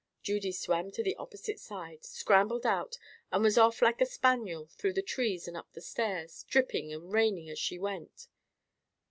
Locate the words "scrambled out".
2.03-2.97